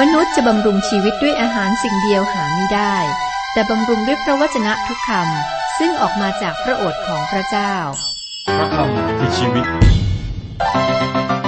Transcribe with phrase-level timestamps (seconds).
[0.00, 2.96] มนุษย์จะบำรุงชีวิตด้วยอาหารสิ่งเดียวหาไม่ได้
[3.52, 7.74] แต่บำรุงด้วยพระวจนะทุกคำซึ่งออกมาจากพระโอษฐ์ของพระเจ้า
[8.58, 9.66] พระคำคือชีวิต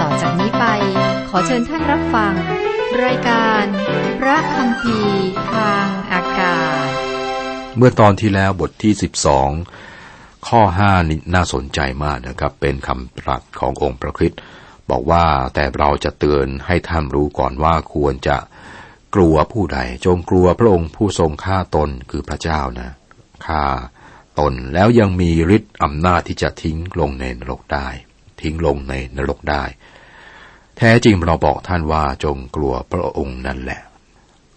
[0.00, 0.64] ต่อจากนี้ไป
[1.28, 2.34] ขอเชิญท่านรับฟัง
[3.04, 3.64] รายการ
[4.20, 6.88] พระคำพีร์ทางอากาศ
[7.76, 8.92] เมื่อตอนที่แล้วบทที่
[9.70, 14.40] 12 ข้อ5นี่น่าสนใจมากนะครับ เป็นคำตรัสขององค์พระคริสต์
[14.90, 15.24] บอกว่า
[15.54, 18.36] แต่เราจะเตือนให้ท่านรู้ก่อนว่าควรจะ
[19.14, 22.90] กลัวผู้ใดจงกลัวพระองค์ผู้ทรงฆ่าตนคือพระเจ้านะ
[23.46, 23.62] ฆ่า
[24.38, 27.88] ตนแล้วยังมีฤทธิ์อำนาจที่จะทิ้งลงในนรกได้
[28.40, 29.64] ทิ้งลงในนรกได้
[30.76, 33.80] แท้จริงเราบอกท่านว่าจงกลัวพระองค์นั่นแหละ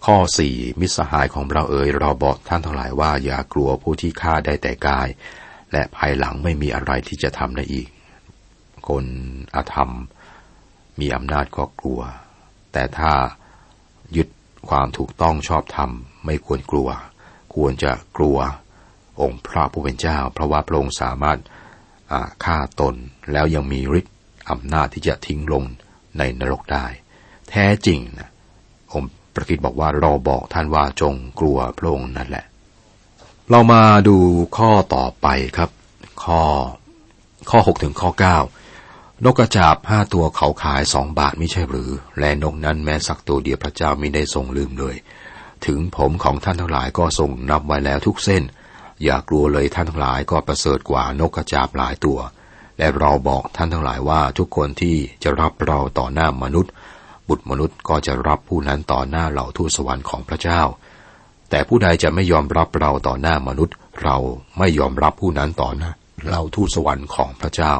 [0.04, 5.08] ข้อสี่มิสหายของเราเอ๋ยเราบอกท่านทั้งหลายว่าอย่ากลัวผู้ที่ฆ่าได้แต่กาย
[5.72, 7.88] และภายหลังไม่มีอะไรที่จะทำได้อีก
[8.88, 9.04] คน
[9.54, 9.90] อาธรรม
[11.00, 12.00] มีอำนาจก็กลัว
[12.72, 13.12] แต่ถ้า
[14.16, 14.28] ยึด
[14.68, 15.90] ความถูกต้องชอบธรรม
[16.24, 16.88] ไม่ควรกลัว
[17.54, 18.38] ควรจะกลัว
[19.20, 21.38] องค์พระผู้เป็นเจ้า เพราะว่าพระองค์สามารถ
[22.44, 22.94] ฆ่าตน
[23.32, 24.16] แล้วยังมีฤทธิ์
[24.50, 25.64] อำนาจที่จะทิ้งลง
[26.18, 26.86] ในนรกได้
[27.50, 28.30] แท้จริงนะ
[28.92, 32.44] องค์พระคิดบอกว่าเราบอกท่านว่าจงกลัวพระองค์นั่นแหละ
[33.50, 34.16] เรามาดู
[34.56, 35.26] ข้อต่อไป
[35.56, 35.70] ครับ
[36.24, 36.40] ข้อ
[37.50, 38.38] ข้อหกถึงข้อเก้า
[39.24, 44.96] นกกระจาบห้าตัวเขาขายสองบาทไม่ใช่หรือ และนกนั้นแม้สักตัวเดียวพระเจ้าไม่ได้ทรงลืมเลย
[45.66, 48.42] ถึงผมของท่านทั้งหลายก็ทรงนับไว้แล้วทุกเส้น
[49.04, 52.18] อย่ากลัวเลยท่านทั้งหลายก็ประเสริฐกว่านกกระจาบหลายตัว
[52.78, 56.72] และเราบอกท่านทั้งหลายว่าทุกคนที่จะรับเราต่อหน้ามนุษย์
[57.28, 60.62] บุตรมนุษย์ก็จะรับผู้นั้นต่อหน้าเหล่าทูตสวรรค์ของพระเจ้า
[61.50, 64.16] แต่ผู้ใดจะไม่ยอมรับเราต่อหน้ามนุษย์ เรา
[64.58, 65.90] ไม่ยอมรับผู้นั้นต่อหน้า
[66.26, 67.74] เหล่าทูตสวรรค์ของพระเจ้า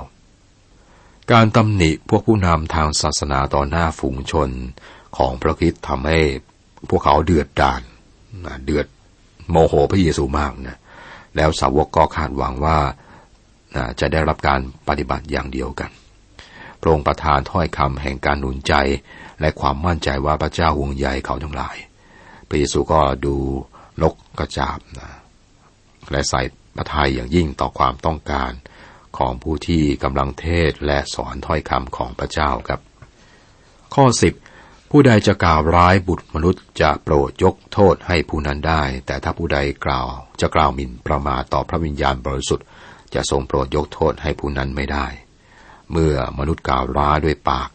[1.32, 4.50] การตำหนิพวกผู้นำทางศาสนาต่อหน้าฝูงชน
[5.16, 6.20] ของพระคิดทำให้
[6.90, 7.82] พวกเขาเดือดดาล
[8.64, 8.86] เดือด
[9.50, 10.78] โมโหพระเยซูมากนะ
[11.36, 12.78] แล้วสาวกก็คาดหวังว่า
[14.00, 15.90] จะได้รับการปฏิบัติอย่างเดียวกัน
[16.80, 18.74] พระองค์ประทานถ้อยคำแห่งการหนุนใจ
[19.40, 21.76] และความมั่นใจว่าพระเจ้าห่วงใยเขาทั้งหลาย
[22.48, 23.34] พระเยซูก็ดู
[24.02, 25.10] นกกระจาบนะ
[26.10, 26.40] และใส่
[26.76, 28.50] พระทัยอย่างยิ่งต่อความต้องการ
[29.18, 32.80] ของผู้ที่กำลังเทศและสอนถ้อยคำของพระเจ้าครับ
[33.94, 34.34] ข้อสิบ
[34.90, 40.06] ผู้ใดจะกล่าวร้ายบุตรมนุษย์จะโปรดยกโทษให้ผู้นั้นได้ แต่ถ้าผู้ใดกล่าว
[40.40, 42.66] จะกล่าวหมิ่นประมาทต่อพระวิญญาณบริสุทธิ์
[43.14, 45.06] จะทรงโปรดยกโทษให้ผู้นั้นไม่ได้
[45.92, 47.68] เมื่อมนุษย์กล่าวร้ายด้วยปาก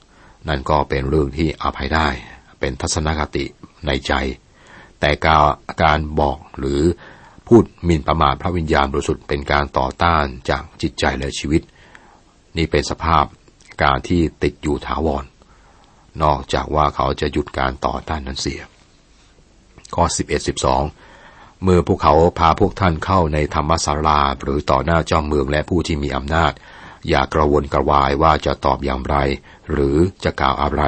[0.48, 2.08] นั่นก็เป็นเรื่องที่อภัยได้
[2.60, 3.46] เป็นทัศนคติ
[3.88, 4.14] ในใจ
[5.00, 5.48] แต่การ
[5.84, 6.82] การบอกหรือ
[7.48, 11.62] พูดหมิ่นประมาทพระวิญญาณบริสุทธิ์เป็นการต่อต้านจากจิตใจและชีวิต
[12.58, 13.26] นี่เป็นสภาพ
[13.84, 15.26] การที่ติดอยู่ถาวร
[16.24, 18.62] นอกจากว่าเขาจะหยุดการต่อต้านนั้นเสีย
[19.96, 20.50] ข้อ 11
[20.88, 26.54] 12 เมื่อพวกเขาพาพวกท่านเข้าในธรรมศาลาหรือต่อหน้าเจ้าเมืองและผู้ที่มีอำนาจ
[27.10, 29.16] อย่ากระวนกระวายว่าจะตอบอย่างไร
[29.72, 30.82] หรือจะกล่าวอะไร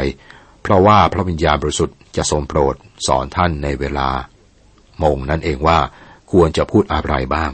[0.62, 2.76] เพราะว่าพระวิญญาณบริสุทธิ์จะทรงโปรด
[3.08, 4.10] สอนท่านในเวลา
[5.00, 5.80] โมงนั่นเองว่า
[6.32, 7.52] ควรจะพูดอะไรบ้าง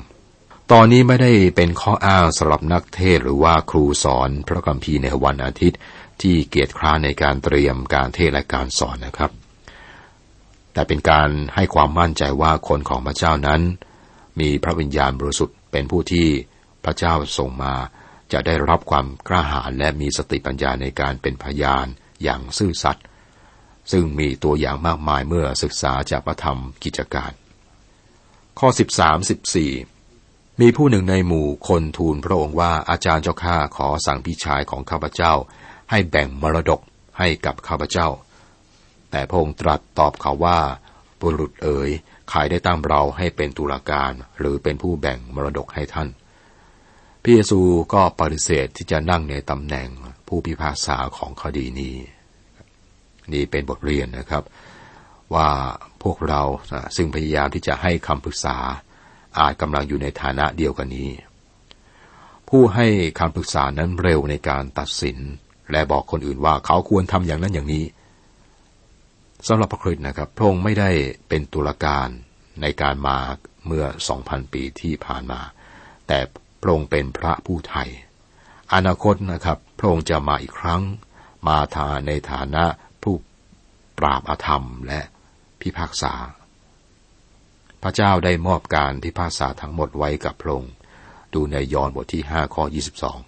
[0.71, 5.79] ตอนนี้ไม่ได้เป็นข้ออ้างสำหรับนักเทศหรือว่าครูสอนพระคัมภีร์ในวันอาทิตย์
[6.21, 9.31] ที่เกียรติคร้านในการเตรียมการเทศและการสอนนะครับ
[10.73, 13.61] แต่เป็นการให้ความมั่นใจว่าคนของพระเจ้านั้น
[14.39, 16.27] มีพระวิญญาณบริสุทธิ์เป็นผู้ที่
[16.83, 17.73] พระเจ้าส่งมา
[18.33, 21.87] จะได้รับความกล้าหาญและมีสติปัญญาในการเป็นพยาน
[22.23, 23.05] อย่างซื่อสัตย์
[23.91, 27.31] ซึ่งมีตัวอย่างมากมายเมื่อศึกษาจากพระธรรมกิจการ
[28.59, 29.71] ข้อสิบสามสิบสี่
[30.61, 35.33] มีผู้หนึ่งในหมู่คนทูลพระองค์ว่าอาจารย์เจ้าข้าขอสั่งพี่ชายของข้าพเจ้า
[35.91, 36.81] ให้แบ่งมรดก
[37.19, 38.07] ให้กับข้าพเจ้า
[39.11, 40.59] แต่พระองค์ตรัสตอบเขาว่า
[41.21, 41.89] บุรุษเอ๋ย
[42.29, 46.09] ใครได้ตั้งเราให้เป็นตุลาการ หรือเป็นผู้แบ่งมรดกให้ท่าน
[47.21, 47.59] พระเยซู
[47.93, 49.87] ก็ปฏิเสธที่จะนั่งในตำแหน่ง
[50.27, 51.95] ผู้พิพากษาของคดีนี้
[53.33, 54.43] นี่เป็นบทเรียนนะครับ
[55.35, 55.49] ว่า
[56.03, 56.41] พวกเรา
[56.95, 58.57] ซึ่งพยายามที่จะให้คำปรึกษา
[59.39, 61.09] อาจกำลังอยู่ในฐานะเดียวกันนี้
[62.49, 62.87] ผู้ให้
[63.19, 65.17] คำปรึกษานั้นเร็วในการตัดสิน
[65.71, 67.85] และบอกคนอื่นว่าเขาควรทำอย่างนั้นอย่างนี้
[69.47, 70.89] สำหรับพระคริสต์นะครับพระองค์ไม่ได้
[71.29, 72.07] เป็นตุลาการ
[72.61, 73.17] ในการมา
[73.65, 75.41] เมื่อสองพันปีที่ผ่านมา
[76.07, 76.19] แต่
[76.61, 77.89] พระองค์เป็นพระผู้ไทย
[78.73, 80.81] อนาคตนะครับพระองค์จะมาอีกครั้ง
[81.47, 82.63] มาทาในฐานะ
[83.03, 83.15] ผู้
[83.97, 85.01] ปราบอาธรรมและ
[85.65, 86.13] พิพากษา
[87.83, 90.73] พระเจ้าได้มอบการพิพากษาทั้งหมดไว้กับพระองค์
[91.33, 93.19] ดูในยอห์นบทที่ห้าข้อยี่สิบสอง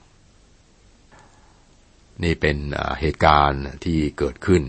[2.23, 2.57] นี่เป็น
[2.99, 4.63] เหตุการณ์ที่เกิดขึ้น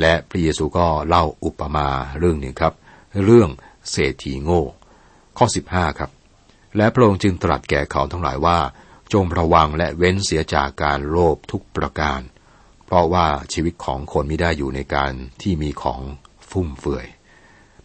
[0.00, 2.74] และพระเยซูก็เล่าอุปมาเรื่องหนึ่งครับ
[3.24, 3.50] เรื่อง
[3.90, 4.64] เศรษฐีโง่
[5.38, 6.10] ข้อ15ครับ
[6.76, 8.58] และพระองค์จึงตรัสแก่เขาทั้งหลายว่า
[9.12, 12.20] จงระวังและเว้นเสียจากการโลภทุกประการ
[12.86, 16.00] เพราะว่าชีวิตของคนไม่ได้อยู่ในการที่มีของ
[16.50, 17.06] ฟุ่มเฟือย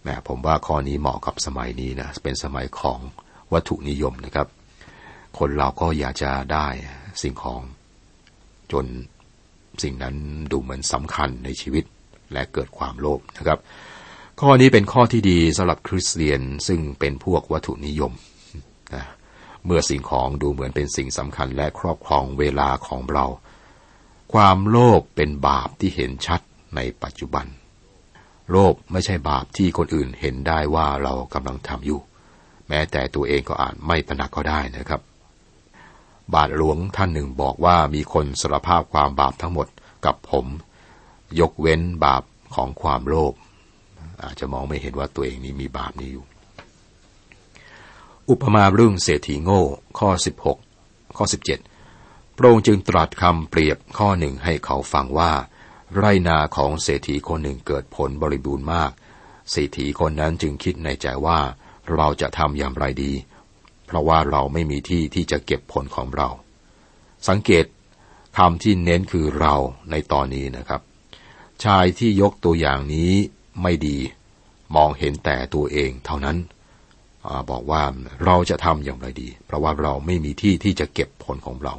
[0.03, 2.99] แม่ผมว่าข้อนี้เหมาะกับสมัยนี้นะเป็นสมัยของ
[3.53, 4.47] วัตถุนิยมนะครับ
[5.37, 6.67] คนเราก็อยากจะได้
[7.21, 7.61] สิ่งของ
[8.71, 8.85] จน
[9.83, 10.15] สิ่งนั้น
[10.51, 11.85] ดูเหมือนสำคัญในชีวิต
[12.33, 13.59] และเกิดความโลภนะครับ
[14.41, 18.11] ข้อนี้เป็นข้อที่ดีสำหรับคริสเตียนซึ่งเป็นพวกวัตถุนิยม
[18.95, 19.05] นะ
[19.65, 23.25] เมื่อสิ่งของดูเหมือนเป็นสิ่งสำคัญและครอบครองเวลาของเรา
[24.33, 26.41] ความโลภเป็นบาปที่เห็นชัด
[26.75, 27.45] ในปัจจุบัน
[28.51, 31.99] โลภไม่ใช่บาปที่คนอื่นเห็นได้ว่าเรากำลังทำอยู่
[32.67, 35.01] แม้แต่ตัวเองก็อาจไม่ตระหนักก็ได้นะครับ
[36.33, 39.67] บาทหลวงท่านหนึ่งบอกว่ามีคนสารภาพความบาปทั้งหมด
[40.05, 40.45] กับผม
[41.39, 42.23] ยกเว้นบาป
[42.55, 43.33] ของความโลภ
[44.23, 46.25] อาจจะมองไม่เห็นว่าตัวเองนี้มีบาปนี้อยู่
[48.29, 49.61] อุปมาเรื่องเศรษฐีโง่
[49.99, 50.09] ข้อ
[50.63, 51.25] 16 ข้อ
[51.79, 55.31] 17 พระองค์จึงตรัสคำเปรียบข้อหนึ่งให้เขาฟังว่า
[55.93, 58.91] ไรนาของเศรษฐีคนหนึ่งเกิดผลบริบูรณ์มาก
[59.51, 61.39] เศรษฐีคนนั้นจึงคิดในใจว่า
[61.95, 63.13] เราจะทำอย่างไรดี
[63.85, 66.29] เพราะว่าเราไม่มีที่ที่จะเก็บผลของเรา
[67.27, 67.65] สังเกต
[68.37, 69.55] คำที่เน้นคือเรา
[69.91, 70.81] ในตอนนี้นะครับ
[71.63, 73.11] ชายที่ยกตัวอย่างนี้
[73.61, 73.97] ไม่ดี
[74.75, 76.37] มองเห็นแต่ตัวเองเท่านั้น
[77.25, 77.83] อบอกว่า
[78.25, 81.73] เราจะทำอย่างไรดี เพราะว่าเราไม่มีที่ที่จะเก็บผลของเรา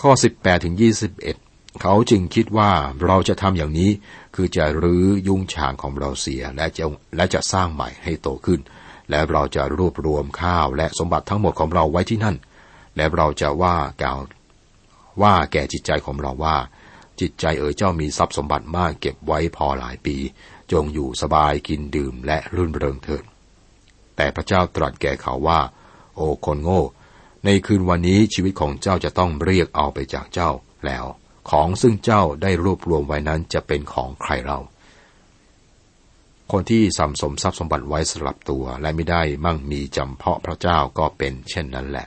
[0.00, 1.47] ข้อ 18ถึง21
[1.82, 2.70] เขาจึงคิดว่า
[3.04, 3.90] เราจะทำอย่างนี้
[4.34, 6.84] คือจะรื้อยุ้งฉางของเราเสียและจะ
[7.16, 8.60] และจะสร้างใหม่ให้โตขึ้น
[9.10, 12.36] และเราจะรวบรวมข้าวและสมบัติทั้งหมดของเราไว้ที่นั่น
[12.96, 14.18] และเราจะว่ากล่าว
[15.22, 16.56] ว่าแก่จิตใจของเราว่า
[17.20, 20.16] จิตใจเอ๋ยเจ้ามีทรัพย์สมบัติมากเก็บไว้พอหลายปี
[20.72, 23.24] จงอยู่สบายกินดื่มและรื่นเริงเถิด
[24.16, 25.60] แต่พระเจ้าตรัสแก่เขาว่า
[26.16, 26.82] โอ้คนโง่
[27.44, 30.50] ในคืนวันนี้ชีวิตของเจ้าจะต้องเรียกเอาไปจากเจ้า
[30.86, 31.04] แล้ว
[31.50, 34.58] ของซึ่งเจ้าได้รวบรวมไว้นั้นจะเป็นของใครเรา
[36.52, 42.06] คนที่สัมสมทรัพย์สมบัติไว้สลับตัวและไม่ได้มั่งมีจำเพาะพระเจ้าก็เป็นเช่นนั้นแหละ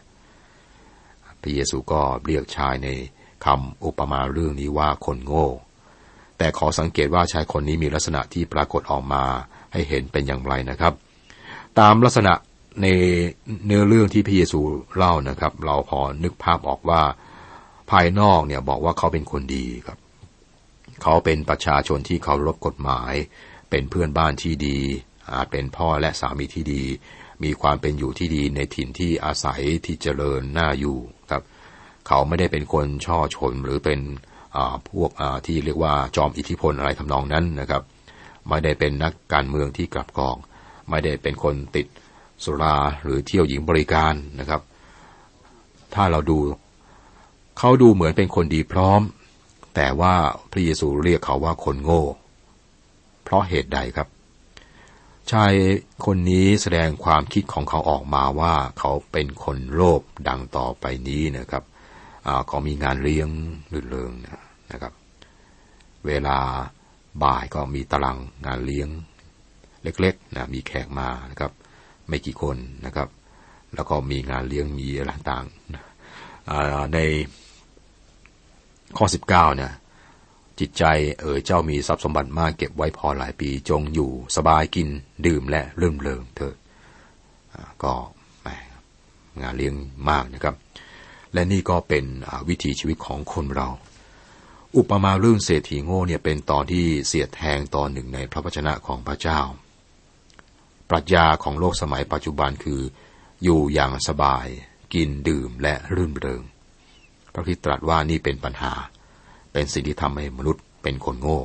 [1.41, 2.89] พระเยซูก็เรียกชายใน
[3.45, 5.47] คำอุปมาเรื่องนี้ว่าคนโง่
[6.37, 9.23] แต่ขอสังเกตว่าชายคนนี้มีลักษณะที่ปรากฏออกมา
[9.73, 10.93] ให้เห็นเป็นอย่างไรนะครับ
[11.79, 12.33] ตามลักษณะ
[12.81, 12.87] ใน
[13.65, 14.59] เนื้อเรื่องที่พระเยซู
[14.95, 17.01] เล่านะครับ เราพอนึกภาพออกว่า
[17.91, 19.97] ภายนอกเนี่ยบอกว่าเขาเป็นคนดีครับ
[21.01, 23.13] เขาเป็นประชาชนที่เคารพกฎหมาย
[23.69, 24.77] เป็นเพื่อนบ้านที่ดี
[25.33, 26.83] อาจเป็นพ่อและสามีที่ดี
[27.43, 30.97] มีความเป็นอยู่ที่ดีในถิ่นที่อาศัยที่เจริญน่าอยู่
[31.31, 31.43] ครับ
[32.07, 33.99] เขาไม่ได้เป็นคนช่อชนหรือเป็น
[34.89, 35.11] พวก
[35.45, 37.83] ที่เรียกว่าจอมอิทธิพลอะไรทำนองนั้นนะครับ
[38.49, 40.37] ไม่ได้เป็นนักการเมืองที่กลับกอง
[40.89, 41.87] ไม่ได้เป็นคนติด
[42.43, 44.61] สุราหรือเที่ยวหญิงบริการนะครับ
[45.93, 46.37] ถ้าเราดู
[47.57, 49.01] เขาดูเหมือนเป็นคนดีพร้อม
[49.75, 50.15] แต่ว่า
[50.51, 52.03] พระเยซูเรียกเขาว่าคนโง่
[53.23, 54.07] เพราะเหตุใดครับ
[55.31, 55.53] ชาย
[56.05, 61.63] คนนี้แสดงความคิดของเขาออกมาว่าเขาเป็นคนโลภดังต่อไปนี้นะครับ
[62.49, 63.29] ก็มีงานเลี้ยง
[63.71, 64.11] ลื่นเริง
[64.71, 64.93] นะครับ
[66.05, 66.37] เวลา
[67.23, 68.89] บ่ายก็มีตารางงานเลี้ยง
[69.83, 71.51] เล็กๆนะมีแขกมานะครับ
[72.07, 73.09] ไม่กี่คนนะครับ
[73.75, 75.45] แล้วก็มีงานเลี้ยงมีอะไรต่าง
[76.93, 76.99] ใน
[78.97, 79.73] ข้อ 19เนี่ย
[80.59, 80.83] จิตใจ
[81.19, 84.87] เออเจ้ามีทรัพย์สมบัติมากเก็บไว้พอหลายปีจงอยู่สบายกิน
[85.25, 86.55] ดื่มและเริ่มเริงเถิด
[87.83, 87.93] ก็
[89.41, 89.75] งานเลี้ยง
[90.09, 90.55] มากนะครับ
[91.33, 92.05] และนี่ก็เป็น
[92.47, 93.67] วิถีชีวิตของคนเรา
[94.77, 99.39] อุปมาเรื่องเศรษฐีโง่เนี่ยเป็นตอนที่เสียดแทงตอนหนึ่งในพระวจนะของพระเจ้า
[100.89, 102.81] ปรัชญาของโลกสมัยปัจจุบันคือ
[103.43, 104.47] อยู่อย่างสบาย
[104.93, 106.43] กินดื่มและรื่นเริง
[107.33, 108.73] พระคิดตรัสว่านี่เป็นปัญหา
[109.51, 111.39] เป็นสิ่งที่ทำให้มนุษย์เป็นคนโง่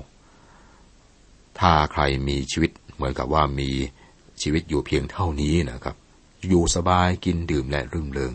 [1.59, 3.71] ถ้าใครมีชีวิตเหมือนกับว่ามี
[4.43, 5.97] ชีวิตอยู่เพียงเท่านี้นะครับ
[6.49, 8.35] อยู่สบายกินดื่มและรื่นเริง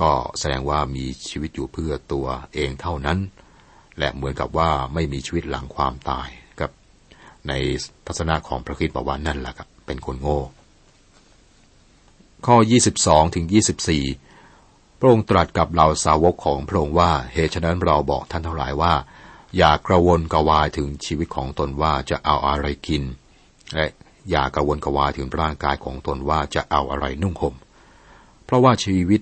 [0.00, 3.18] ก็แสดงว่ามีชีวิตอยู่เพื่อตัวเองเท่านั้น
[3.98, 6.72] และเหมือนกับว่าไม่มีชีวิตหลังความตายครับ
[7.48, 7.52] ใน
[8.06, 10.40] ทัศนะของพระคิดบอกว่านั่นแหละครับเป็นคนโง่
[12.46, 12.58] ข้อ
[12.96, 13.46] 22ถึง
[14.22, 18.94] 24 พระองค์ตรัสกับเหล่าสาวกของพระองค์ว่า เหตุฉะนั้นเราบอกท่านเท่าหลายว่า
[19.56, 23.02] อย่ากระวนกระวายถึงชีวิตของตนว่าจะเอาอะไรกิน
[23.74, 23.86] และ
[24.30, 27.54] อย่ากระวนกระวายถึงร่างกายของตนว่าจะเอาอะไรนุ่งห่ม
[28.44, 29.20] เพราะว่าชีวิต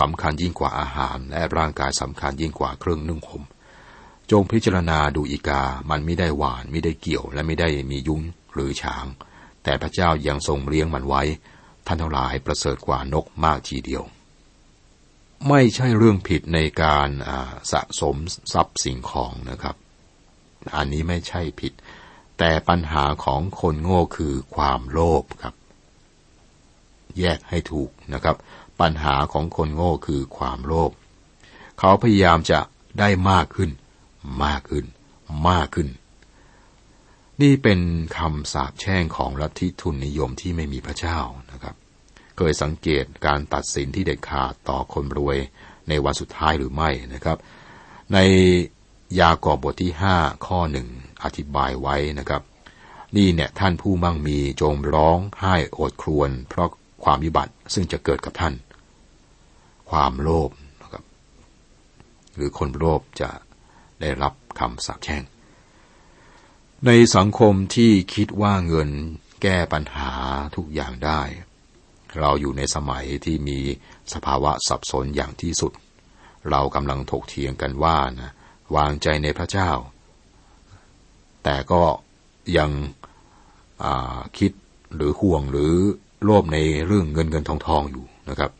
[0.00, 3.42] สำคัญยิ่งกว่าอาหาร และร่างกายสำคัญยิ่งกว่าเครื่องนึ่งห่ม
[4.30, 9.06] จงพิจารณาดูอีกา มันไม่ได้หวาน ไม่ได้เกี่ยว และไม่ได้มียุ้งหรือฉาง
[9.62, 11.22] แต่พระเจ้ายังทรงเลี้ยงมันไว้
[11.86, 14.02] ท่านทั้งหลายประเสริฐกว่านกมากทีเดียว
[15.48, 17.08] ไม่ใช่เรื่องผิดในการ
[17.72, 18.16] สะสม
[18.52, 19.76] ทรัพย์สิ่งของนะครับ
[20.74, 21.72] อันนี้ไม่ใช่ผิด
[22.38, 25.54] แต่ปัญหาของคนโง่คือความโลภครับ
[27.18, 28.36] แยกให้ถูกนะครับ
[28.80, 30.90] ปัญหาของคนโง่คือความโลภ
[31.78, 32.58] เขาพยายามจะ
[32.98, 33.70] ได้มากขึ้น
[34.44, 34.84] มากขึ้น
[35.48, 35.88] มากขึ้น
[37.42, 37.80] นี่เป็น
[38.18, 41.18] คำสาปแช่งของลัทธิทุนนิยมที่ไม่มีพระเจ้า
[41.52, 41.74] นะครับ
[42.36, 45.38] เคยสังเกตการตัดสินที่เด็ดขาดต่อคนรวย
[45.88, 47.38] ในวันสุดท้ายหรือไม่นะครับ
[48.12, 48.18] ใน
[49.20, 50.88] ยากอบบทที่ห้าข้อหนึ่ง
[51.24, 52.42] อธิบายไว้นะครับ
[53.16, 56.68] นี่เนี่ยท่านผู้มั่งมีจงร้องไห้โอดครวญเพราะ
[57.04, 58.54] ความวิบัติซึ่งจะเกิดกับท่าน
[59.90, 60.50] ความโลภ
[60.82, 61.04] นะครับ
[62.34, 63.30] หรือคนโลภจะ
[64.00, 65.22] ได้รับคำสาปแช่ง
[66.86, 68.90] ในสังคมที่คิดว่าเงิน
[69.42, 70.12] แก้ปัญหา
[70.56, 71.20] ทุกอย่างได้
[72.20, 73.58] เราอยู่ในสมัยที่มี
[74.12, 75.72] สภาวะสับสนอย่างที่สุด
[76.50, 78.32] เรากำลังถกเถียงกันว่านะ
[78.76, 79.70] วางใจในพระเจ้า
[81.44, 81.82] แต่ก็
[82.58, 82.70] ยัง
[84.38, 84.52] คิด
[84.94, 85.72] หรือห่วงหรือ
[86.24, 88.50] โลภในเรื่องเงินเงินทองทองอยู่นะครับ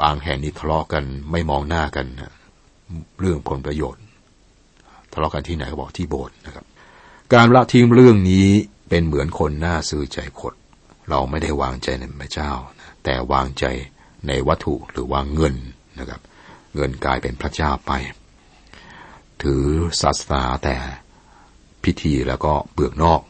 [0.00, 2.06] บางแห่งนี้ทะเลาะกันไม่มองหน้ากัน
[3.20, 4.02] เรื่องผลประโยชน์
[5.12, 6.66] ทะเลาะกันที่ไหนก็บอกที่โบสถ์นะครับ
[7.36, 8.48] การละทิ้งเรื่องนี้
[8.88, 10.54] เป็นเหมือนคนหน้าซื้อใจขด
[11.08, 13.64] เราไม่ได้วางใจในพระเจ้านะแต่วางใจ
[14.26, 15.54] ในวัตถุหรือว่าเงิน
[15.98, 16.20] นะครับ
[16.74, 17.92] เงินกลายเป็นพระเจ้าไป
[19.42, 19.64] ถือ
[20.00, 20.76] ศาสนาแต่
[21.84, 23.22] พิธีแล้วก็เบือกนอก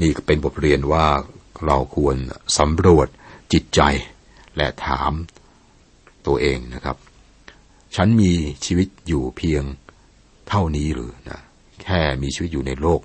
[0.00, 1.06] นี่เป็นบทเรียนว่า
[1.66, 2.16] เราควร
[2.58, 3.08] สำรวจ
[3.52, 3.80] จิตใจ
[4.56, 5.12] และถาม
[6.26, 6.96] ตัวเองนะครับ
[7.96, 8.32] ฉันมี
[8.64, 9.62] ชีวิตอยู่เพียง
[10.48, 11.40] เท่านี้หรือนะ
[11.82, 13.00] แค่มีชีวิตอยู่ในโลก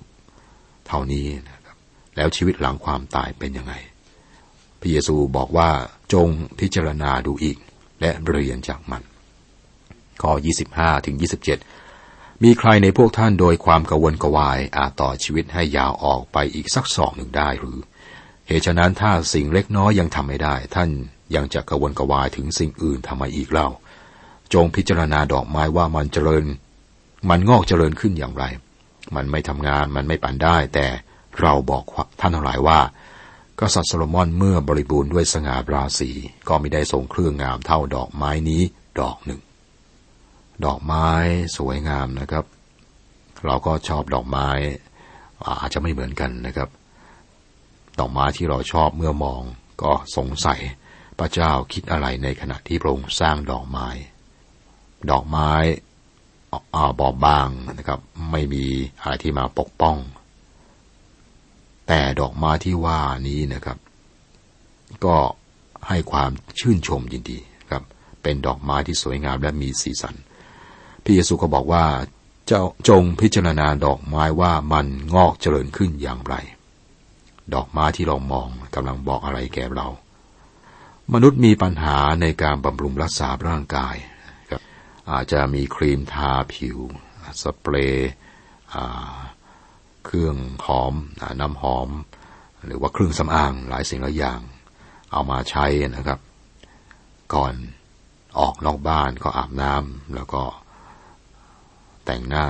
[0.88, 1.76] เท่านี้นะครับ
[2.16, 3.74] แล้วชีวิตหลังความตายเป็นยังไง
[4.80, 5.70] พระเยซูบอกว่า
[6.12, 6.28] จง
[6.58, 7.58] พิจารณาดูอีก
[8.00, 9.02] และเรียนจากมัน
[10.22, 10.32] ข้อ
[10.70, 17.78] 25 ถึง 27 มีใครในพวกท่านโดยความกังวลกวายอาจต่อชีวิตให้ยาวออกไปอีกสักสองหนึ่งได้หรือ
[18.46, 20.90] เหตุฉะนั้นถ้าสิ่งเล็กน้อยยังทำไม่ได้ ท่าน
[21.34, 23.68] ยังจะกังวลกวายถึงสิ่งอื่นทำไมอีกเล่า
[24.54, 26.44] จงพิจารณาดอกไม้ว่ามันเจริญ
[27.28, 28.44] มันงอกเจริญขึ้นอย่างไร
[29.14, 30.86] มันไม่ทำงานมันไม่ปั่นได้ แต่
[31.40, 31.84] เราบอก
[32.20, 32.78] ท่านทั้งหลายว่า
[33.60, 36.10] กษัตริย์โซโลมอนเมื่อบริบูรณ์ด้วยสง่าราศี
[36.48, 38.62] ก็ไม่ได้ทรงเครื่องงามเท่าดอกไม้นี้
[39.00, 39.40] ดอกหนึ่ง
[40.64, 41.08] ดอกไม้
[41.56, 42.44] สวยงามนะครับ
[43.46, 44.48] เราก็ชอบดอกไม้
[45.60, 46.68] อาจจะไม่เหมือนกันนะครับ
[47.98, 49.42] ดอกไม้ที่เราชอบเมื่อมอง
[49.82, 50.60] ก็สงสัย
[51.18, 53.88] พระเจ้าคิดอะไรในขณะที่พระองค์สร้างดอกไม้
[55.10, 55.52] ดอกไม้
[57.00, 57.48] บอบบาง
[57.78, 58.00] นะครับ
[58.30, 58.64] ไม่มี
[59.00, 59.96] อะไรที่มาปกป้อง
[61.88, 63.78] แต่ดอกไม้ที่ว่านี้นะครับ
[65.04, 65.16] ก็
[65.88, 67.38] ให้ความชื่นชมยินดี
[67.70, 67.82] ครับ
[68.22, 70.14] เป็นดอกไม้ที่สวยงามและมีสีสัน
[71.02, 71.84] พระเยซูก็บอกว่า
[72.46, 76.34] เจ้าจงพิจารณาดอกไม้ว่ามันงอกเจริญขึ้นอย่างไร
[77.54, 79.88] ดอกไม้ที่เรามองกำลังบอกอะไรแก่เรา
[81.12, 83.96] มนุษย์มีปัญหาในการบำรุงรักษาร่างกาย
[85.10, 86.78] อาจจะมีครีมทาผิว
[87.42, 88.10] สเปรย์
[90.04, 90.36] เครื่อง
[90.66, 90.94] หอม
[91.40, 91.88] น้ำหอม
[92.64, 94.40] หรือว่าเครื่องสำอางหลายสิ่งหลายอย่าง
[95.12, 96.20] เอามาใช้นะครับ
[97.34, 97.54] ก่อน
[98.38, 100.42] ออกนอกบ้านก็อาบน้ำแล้วก็
[102.04, 102.46] แต่งหน้า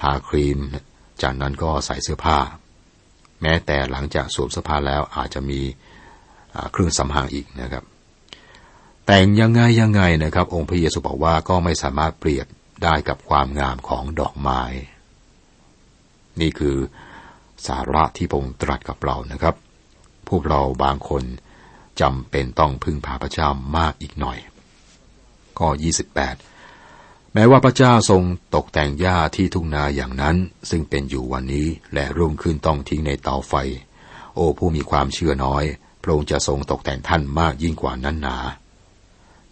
[0.00, 0.58] ทาครีม
[1.22, 2.38] จากนั้นก็ใส่เสื้อผ้า
[3.42, 5.60] แม้แต่หลังจากสวมเสื้อผ้าแล้วอาจจะมี
[6.72, 7.84] เครื่องสำอางอีกนะครับ
[9.06, 12.46] แต่งยังไงยังไงนะครับ องค์พระเยซูบอกว่าก็ไม่สามารถเปรียบ
[12.82, 14.62] ได้กับความงามของดอกไม้
[16.40, 16.76] นี่คือ
[17.66, 19.54] สาระที่พระองค์ตรัสกับเรานะครับ
[20.28, 21.22] พวกเราบางคน
[22.00, 24.38] จำเป็นต้องพึ่งพาพระเจ้ามากอีกหน่อย
[25.58, 25.68] ก็
[26.50, 28.22] 28 แม้ว่าพระเจ้าทรง
[28.54, 30.36] ตกแต่งหญ้าที่ทุ่งนาอย่างนั้น
[30.70, 33.54] ซึ่งเป็นอยู่วันนี้และรุ่งขึ้นต้องทิ้งในเตาไฟ
[34.34, 35.64] โอ้ผู้มีความเชื่อน้อย
[36.02, 38.38] พระองค์จะทรงตกแต่งท่านมากยิ่งกว่านั้นหนา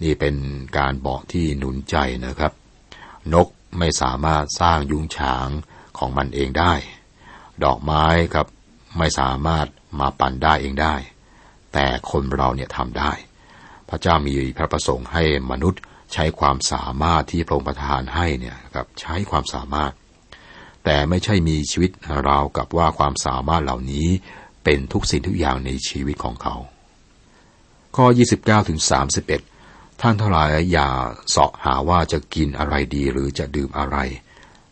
[0.03, 0.37] นี่เป็น
[0.79, 2.53] การบอกที่หนุนใจนะครับ
[3.35, 5.49] นกไม่สามารถสร้างยุงฉาง
[5.99, 6.73] ของมันเองได้
[7.65, 8.47] ดอกไม้ครับ
[8.99, 9.67] ไม่สามารถ
[10.01, 10.95] มาปั่นได้เองได้
[11.73, 13.13] แต่คนเราเนี่ยทำได้
[13.89, 19.93] พระเจ้ามีพระประสงค์ให้มนุษย์ใช้ความสามารถที่พระองค์ประทานให้เนี่ยครับใช้ความสามารถ
[20.85, 21.91] แต่ไม่ใช่มีชีวิต
[22.29, 24.09] ราวกับว่าความสามารถเหล่านี้
[24.65, 26.55] เป็นทุกสิ่งทุกอย่างในชีวิตของเขา
[27.97, 28.07] ข้อ
[28.39, 28.81] 29ถึง
[29.21, 29.48] 31
[30.01, 30.89] ท่านทั้งหลายอย่า
[31.31, 33.97] เสาะหาว่าจะกินอะไรดีหรือจะดื่มอะไร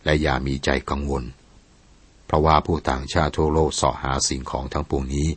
[0.03, 1.23] และอย่ามีใจกังวล
[2.25, 5.27] เพราะว่าผู้ต่างชาติทั่วโลกสาะหาสิ่งของทั้งปวงนี้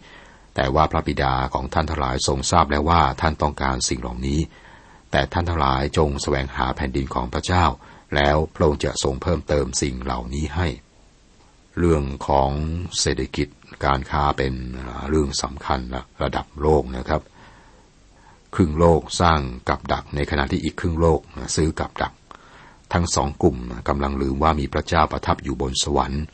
[0.55, 4.41] แต่ว่าพระบิดาของท่านทั้งหลายทรงทราบแล้วว่าท่านต้องการสิ่งเหล่านี้
[5.11, 7.65] แต่ท่านทั้งหลายจงแสวงหาแผ่นดินของพระเจ้า
[8.15, 10.69] แล้วพระองค์จะทรงเพิ่มเติมสิ่งเหล่านี้ให้
[11.79, 12.51] เรื่องของ
[13.01, 13.49] เศรษฐกิจ
[13.85, 14.55] การค้าเป็น
[15.09, 15.81] เรื่องสำคัญ
[16.23, 17.23] ระดับโลกนะครับ
[18.55, 21.21] ครึ่งโลกสร้างกับดักในขณะที่อีกครึ่งโลก
[21.57, 22.13] ซื้อกับดัก
[22.93, 23.57] ทั้งสองกลุ่ม
[23.89, 26.25] กำลังลืมว่ามีพระเจ้าประทับอยู่บนสวรรค์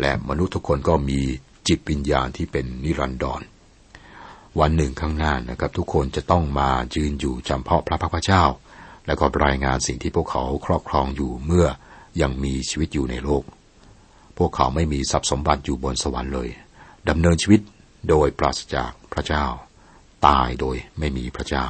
[0.00, 1.20] และมนุษย์ทุกคนก็มี
[1.68, 3.42] จิตวิญญาณที่เป็นนิรันดร
[4.60, 8.42] วันหนึ่งข้างหน้านะครับ ทุกคนจะต้องมายืนอยู่จำเพาะพระพักพระเจ้า
[9.06, 11.66] และก็รายงานสิ่งที่พวกเขาครอบครองอยู่เมื่อ
[12.20, 13.44] ยังมีชีวิตอยู่ในโลก
[14.38, 16.48] พวกเขาไม่มีทรัพย์สมบัติอยู่บนสวรรค์เลย
[17.08, 17.60] ดำเนินชีวิต
[18.08, 19.44] โดยปราศจากพระเจ้า
[20.26, 21.66] ตายโดยไม่มีพระเจ้า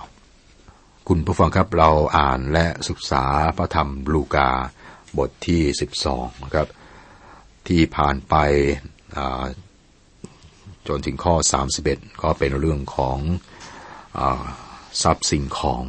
[1.09, 3.25] คุณผู้ฟังครับเราอ่านและศึกษา
[3.59, 4.51] พระธรรมลูกา
[5.19, 5.63] บทที่
[6.03, 6.69] 12นะครับ
[7.69, 8.35] ที่ผ่านไป
[10.89, 11.35] จนถึงข้อ
[11.79, 13.19] 31 ก็เป็นเรื่องของ
[14.19, 14.21] อ
[15.03, 15.83] ทรัพย์สิ่งของ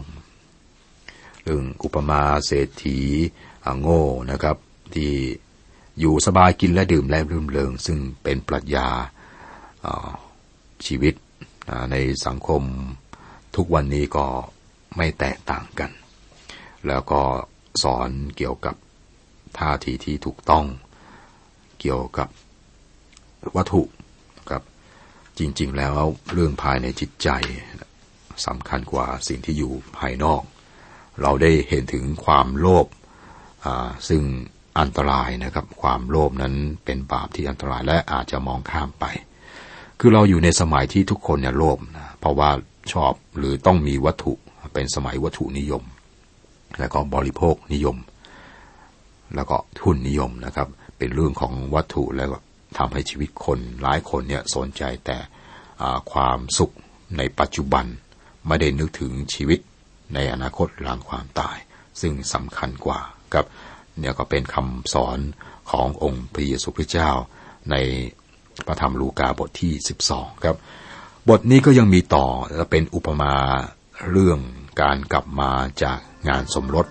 [1.43, 2.99] เรื่องอุปมาเศรษฐี
[3.81, 4.57] โง่นะครับ
[4.95, 5.11] ที่
[5.99, 8.87] อยู่สบายกินและดื่มและรื่มเริงซึ่งเป็นปรัชญา
[10.85, 11.13] ชีวิต
[11.91, 11.95] ใน
[12.25, 12.63] สังคม
[13.55, 14.25] ทุกวันนี้ก็
[14.97, 15.91] ไม่แตกต่างกัน
[16.87, 17.21] แล้วก็
[17.83, 18.75] สอนเกี่ยวกับ
[19.59, 20.65] ท่าทีที่ถูกต้อง
[21.79, 22.29] เกี่ยวกับ
[23.55, 23.83] วัตถุ
[24.49, 24.63] ครับ
[25.39, 25.95] จริง ๆ แล้ว
[26.33, 27.29] เรื่องภายในจิตใจ
[28.45, 30.41] สำคัญกว่าสิ่งที่อยู่ภายนอก
[31.21, 32.87] เราได้เห็นถึงความโลภ
[34.09, 34.23] ซึ่ง
[34.79, 39.05] อันตรายนะครับ ความโลภนั้นเป็นบาปที่อันตรายและอาจจะมองข้ามไป
[39.99, 42.49] คือเราอยู่ในสมัยที่ทุกคนเนี่ยโลภนะเพราะว่า
[42.93, 44.33] ชอบหรือต้องมีวัตถุ
[44.73, 45.83] เป็นสมัยวัตถุนิยม
[46.79, 47.97] แล้วก็บริโภคนิยม
[49.35, 52.29] แล้วก็ทุนนิยมนะครับ เป็นเรื่องของวัตถุแล้ว
[52.77, 55.17] ทำให้ชีวิตคนหลายคนเนี่ยสนใจแต่
[56.11, 56.71] ความสุข
[57.17, 57.85] ในปัจจุบัน
[58.47, 59.59] ไม่ได้นึกถึงชีวิต
[60.13, 61.57] ในอนาคตหลังความตาย
[62.01, 62.99] ซึ่งสำคัญกว่า
[63.33, 63.45] ครับ
[63.99, 65.19] เนี่ยก็เป็นคำสอน
[65.71, 67.11] ขององค์พระเยซูคริสต์เจ้า
[67.71, 67.75] ใน
[68.67, 69.73] พระธรรมลูกาบทที่
[70.09, 70.55] 12 ครับ
[71.29, 73.33] บทนี้ก็ยังมีต่อและเป็นอุปมา
[74.11, 74.39] เรื่อง
[74.81, 75.51] การกลับมา
[75.83, 76.85] จากงานสมรส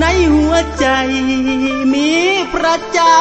[0.00, 0.86] ในหัวใจ
[1.92, 2.10] มี
[2.54, 3.18] พระเจ้า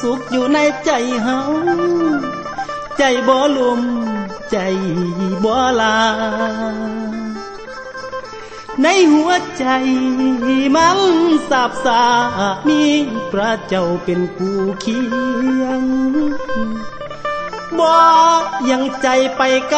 [0.00, 0.90] สุขอยู่ในใจ
[1.22, 1.40] เฮา
[2.98, 3.80] ใจบ่ลม
[4.50, 4.58] ใจ
[5.44, 5.96] บ่ลา
[8.82, 9.64] ในหัวใจ
[10.76, 10.98] มัน
[11.50, 12.04] สาบสา
[12.68, 12.82] มี
[13.32, 15.00] พระเจ้าเป็นผู้เคี
[15.62, 15.82] ยง
[17.78, 17.94] บ่
[18.70, 19.74] ยังใจไปก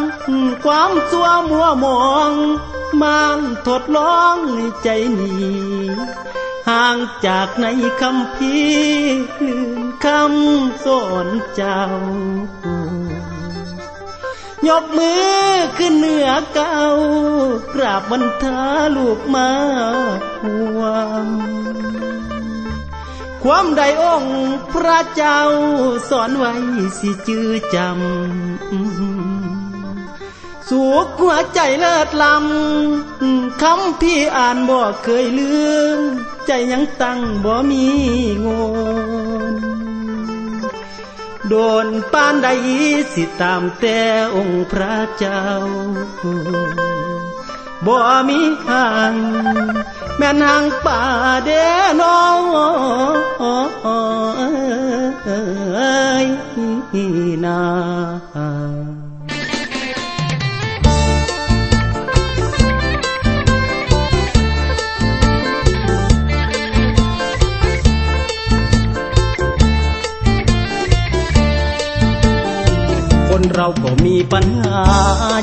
[0.00, 2.32] ำความสัวมัวมอง
[3.02, 4.38] มันทดลอง
[4.82, 4.88] ใจ
[5.20, 5.56] นี้
[6.68, 6.96] ห่าง
[7.26, 7.66] จากใน
[8.00, 8.56] คำพี
[9.46, 11.82] ลืมคำสอนเจ้า
[14.68, 15.26] ยกมือ
[15.78, 16.80] ขึ้นเหนือเก้า
[17.74, 18.60] กราบบันทา
[18.96, 19.50] ลูกมา
[20.44, 20.82] ห่ว
[21.24, 21.26] ง
[23.42, 24.36] ความใดองค์
[24.72, 25.40] พระเจ้า
[26.10, 26.52] สอนไว้
[26.98, 27.88] สิจื้อจำ
[30.68, 35.54] สุขหัวใจเลิศลำคำพี่อ่านบ่เคยลื
[35.96, 36.00] ม
[36.46, 37.86] ใจยังตั้งบ่มี
[38.44, 38.46] ง
[39.52, 39.75] น
[41.48, 41.54] โด
[41.84, 42.48] นปานใด
[43.14, 44.00] สิตามแต่
[44.36, 45.44] องค์พระเจ้า
[47.86, 49.12] บ่มีทาง
[50.18, 51.02] แม่นางป่า
[51.44, 51.50] เด
[52.00, 52.18] นอ
[56.94, 56.96] ย
[57.44, 57.62] นา
[58.34, 58.85] ค
[73.56, 74.82] เราก็มีปัญหา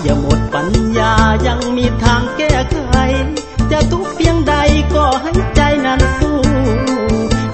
[0.03, 1.13] อย่าหมดปัญญา
[1.47, 2.79] ยังมีทางแก้ไข
[3.71, 4.53] จะทุกเพียงใด
[4.95, 6.37] ก็ให้ใจนั้นสู้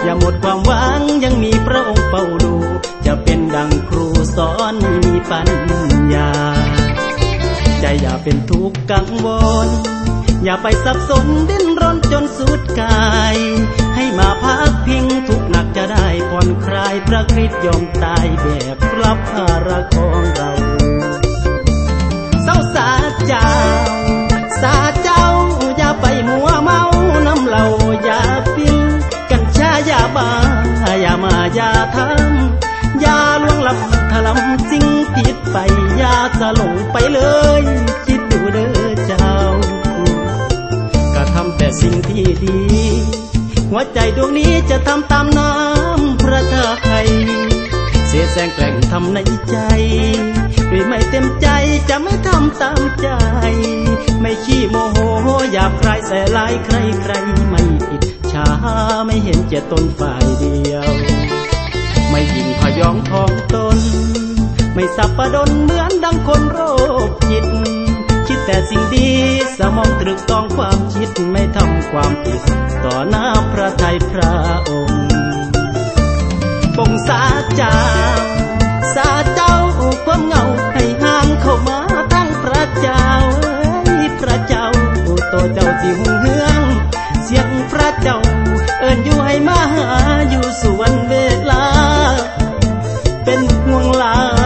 [0.04, 2.56] อย่าหมดความหวังยังมีพระองค์เฝ้าดู
[3.06, 5.50] จะเป็นดังครูสอนมีปัญ
[6.14, 6.32] ญา
[7.82, 9.28] ใจอย่าเป็นทุกข์กังว
[9.68, 9.70] ล
[10.44, 13.36] อย่าไปสับสนดิ้นรนจนสุดกาย
[13.96, 20.52] ให้มาพักพิงทุก หนักจะได้ผ่อนคลายพระคริสต์ยอมตายแบบรับภาระของเรา
[22.44, 22.90] เศร้าสา
[23.28, 23.48] เจ้า
[24.62, 25.26] สาเจ้า
[25.78, 26.84] อย่าไปมัวเมา
[27.28, 27.66] น้ำเหล่า
[28.04, 28.22] อย่า
[28.56, 28.78] ปิ้ง
[29.32, 30.30] กัญชาอย่าบ้า
[31.02, 33.78] อย่ามาอย่าทำอย่าลวงลับ
[34.12, 35.58] ถลำสิ่งผิดไป
[35.98, 37.20] อย่าสลงไปเล
[37.62, 37.64] ย
[38.06, 39.34] คิดดูเด้อเจ้า
[41.14, 42.60] กระทำแต่สิ่งที่ดี
[43.72, 46.42] หัวใจดวงนี้จะทำตามน้ำพระ
[46.88, 47.10] ทัย
[48.08, 49.58] เสียแสงแกล้งทำในใจ
[50.72, 51.48] ด้วยไม่เต็มใจ
[51.90, 53.08] จะไม่ทำตามใจ
[54.22, 54.98] ไม่ขี้โมโห
[55.52, 57.14] หยาบใครแสลายใครใคร
[57.50, 58.46] ไม่อิจฉา
[59.06, 60.92] ไม่เห็นเจตตนฝ่ายเดียว
[62.10, 63.80] ไม่ยิงพยองทองตน
[64.74, 66.60] ไม่สับประดนเหมือนดังคนโร
[67.08, 67.48] คจิต
[68.32, 69.10] คิดแต่สิ่งดี
[69.58, 72.42] สมองตรึกต้องความคิดไม่ทำความผิด
[72.86, 74.34] ต่อหน้าพระทัยพระ
[74.70, 75.08] องค์
[76.78, 77.22] ปงสา
[77.56, 77.78] เจ้า
[78.96, 79.56] สาเจ้า
[80.06, 81.80] ความเงาให้ห่างเข้ามา
[82.14, 83.06] ทั้งพระเจ้า
[83.86, 84.68] เอ้ยพระเจ้า
[85.32, 86.64] ตัวเจ้าที่หงเฮือง
[87.24, 88.18] เสียงพระเจ้า
[88.80, 89.90] เอิญอยู่ให้มาหา
[90.30, 91.14] อยู่สวนเว
[91.52, 91.66] ลา
[93.24, 94.39] เป็นห่วงลา